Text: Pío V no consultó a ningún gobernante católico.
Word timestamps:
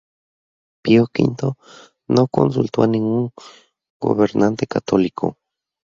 Pío 0.83 1.03
V 1.13 1.53
no 2.07 2.27
consultó 2.27 2.81
a 2.81 2.87
ningún 2.87 3.29
gobernante 3.99 4.65
católico. 4.65 5.37